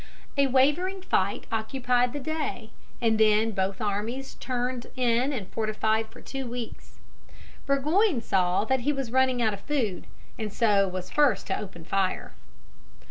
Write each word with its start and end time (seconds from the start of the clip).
A 0.35 0.47
wavering 0.47 1.03
fight 1.03 1.45
occupied 1.51 2.11
the 2.11 2.19
day, 2.19 2.71
and 2.99 3.19
then 3.19 3.51
both 3.51 3.79
armies 3.79 4.33
turned 4.33 4.87
in 4.95 5.31
and 5.31 5.47
fortified 5.49 6.07
for 6.09 6.21
two 6.21 6.47
weeks. 6.47 6.97
Burgoyne 7.67 8.19
saw 8.23 8.65
that 8.65 8.79
he 8.79 8.91
was 8.91 9.11
running 9.11 9.43
out 9.43 9.53
of 9.53 9.61
food, 9.61 10.07
and 10.39 10.51
so 10.51 10.87
was 10.87 11.11
first 11.11 11.45
to 11.45 11.59
open 11.59 11.85
fire. 11.85 12.33